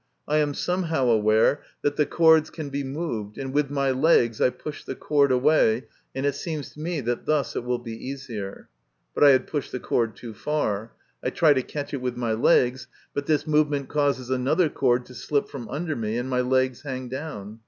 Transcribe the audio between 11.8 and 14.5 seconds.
it with my legs, but this movement causes